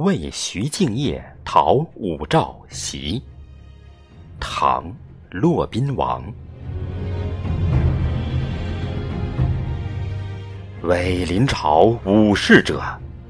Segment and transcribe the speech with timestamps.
[0.00, 3.20] 为徐敬业讨武曌檄。
[4.40, 4.82] 唐·
[5.28, 6.24] 骆宾王。
[10.84, 12.82] 为临朝武士者，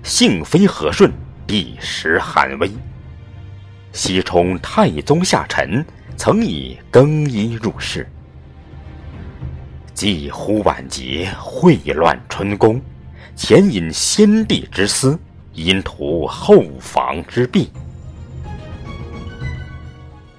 [0.05, 1.12] 幸非和顺，
[1.45, 2.71] 帝时罕危。
[3.93, 5.84] 西充太宗下臣，
[6.16, 8.09] 曾以更衣入室。
[9.93, 12.80] 既呼晚节，秽乱春宫，
[13.34, 15.18] 前引先帝之私，
[15.64, 17.70] 因图后房之弊。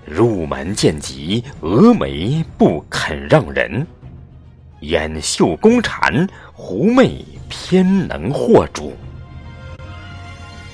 [0.06, 3.86] 入门见疾，峨眉不肯让人；
[4.82, 8.94] 掩袖宫蝉，狐媚偏能惑主。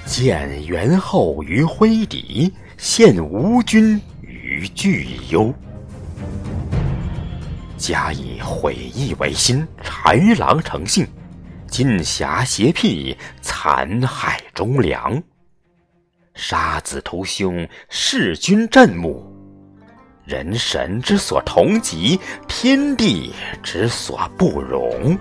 [0.06, 5.54] 见元后于灰底，陷吴君于巨忧。
[7.78, 11.06] 加以毁义为心，豺狼成性，
[11.68, 15.22] 金匣邪僻，残害忠良。
[16.34, 19.26] 杀子屠兄，弑君震目，
[20.24, 23.34] 人神之所同极，天地
[23.64, 25.18] 之所不容。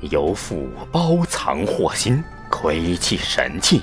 [0.00, 3.82] 犹复包藏祸心，窥其神器。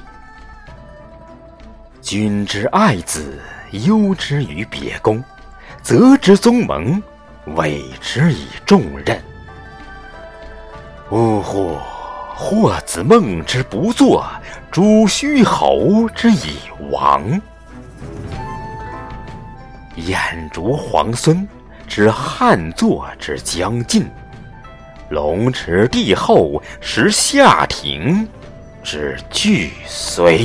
[2.02, 3.40] 君之爱子，
[3.72, 5.24] 忧之于别宫。
[5.82, 7.02] 责之宗盟，
[7.56, 9.20] 委之以重任。
[11.12, 11.78] 呜呼！
[12.34, 14.26] 霍子孟之不作，
[14.72, 16.58] 诸虚侯之以
[16.90, 17.40] 亡。
[19.98, 21.45] 燕逐皇孙，
[21.86, 24.03] 之汉作之将尽；
[25.09, 28.25] 龙池帝后，时夏庭
[28.81, 30.40] 之俱衰。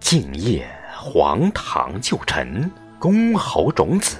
[0.00, 2.70] 敬业皇唐旧臣，
[3.02, 4.16] 公侯种子，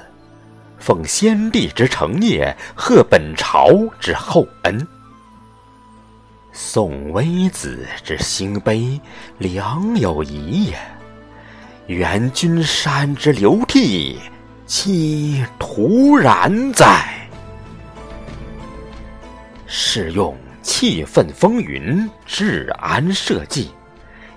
[0.76, 3.68] 奉先帝之承业，贺本朝
[4.00, 4.84] 之厚恩。
[6.50, 9.00] 宋微子之兴悲，
[9.38, 10.74] 良有疑也；
[11.86, 14.18] 愿君山之流涕，
[14.66, 17.28] 其徒然哉？
[19.64, 23.70] 是用气愤风云，治安社稷。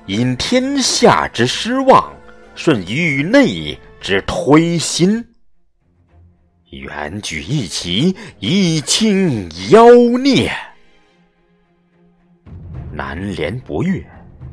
[0.06, 2.14] 因天下之失望，
[2.54, 5.26] 顺宇内之推心。
[6.70, 9.84] 远举一旗，以清妖
[10.22, 10.52] 孽。
[12.92, 14.06] 南连博越，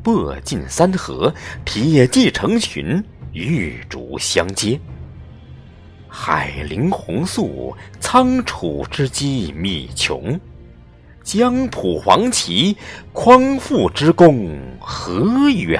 [0.02, 1.34] 簸进三河，
[1.66, 3.04] 铁骑成群，
[3.34, 4.80] 玉竹相接。
[6.08, 10.40] 海陵红粟，仓储之机密穷。
[11.22, 12.74] 江浦黄旗，
[13.12, 15.78] 匡复之功何远？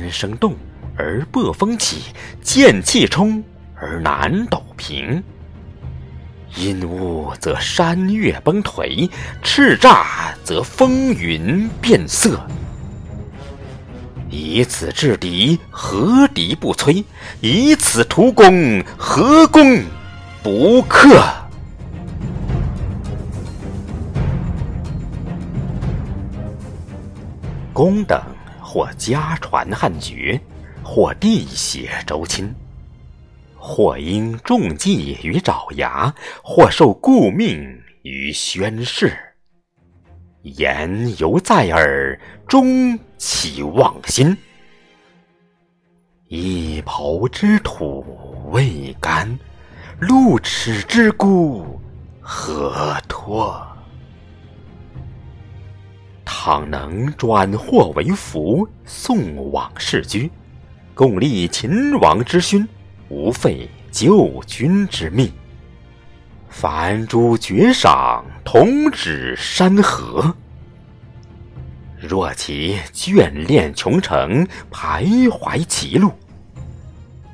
[0.00, 0.54] 班声动
[0.96, 2.04] 而簸风起，
[2.42, 3.44] 剑气冲
[3.74, 5.22] 而南斗平。
[6.56, 9.08] 阴乌则山岳崩颓，
[9.42, 10.04] 叱咤
[10.42, 12.40] 则风云变色。
[14.30, 17.04] 以此制敌，何敌不摧？
[17.40, 19.82] 以此图功，何功？
[20.42, 21.22] 不克。
[27.72, 28.20] 公等
[28.72, 30.40] 或家传汉爵，
[30.80, 32.54] 或地写周亲，
[33.56, 37.60] 或因中计于爪牙，或受故命
[38.02, 39.12] 于宣室。
[40.42, 42.16] 言犹在耳，
[42.46, 44.36] 终其忘心？
[46.28, 48.06] 一抔之土
[48.52, 49.36] 未干。
[49.98, 51.80] 露齿之孤，
[52.20, 53.66] 何托？
[56.42, 60.30] 倘能转祸为福，送往世居，
[60.94, 62.66] 共立秦王之勋，
[63.10, 65.30] 无废旧君之命。
[66.48, 70.34] 凡诸爵赏，同指山河。
[71.98, 76.10] 若其眷恋琼城，徘徊歧路，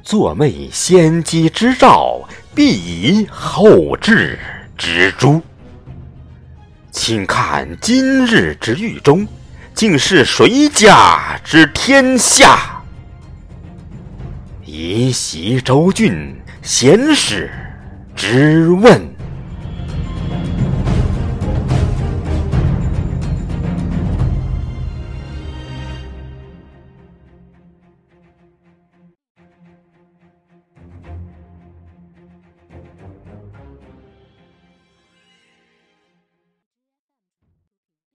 [0.02, 2.28] 作昧先机之兆。
[2.56, 4.36] 必以后至
[4.76, 5.40] 之诛。
[6.98, 9.28] 请看今日之狱中，
[9.74, 12.82] 竟是谁家之天下？
[14.64, 17.50] 以袭州郡贤士
[18.16, 19.15] 之问。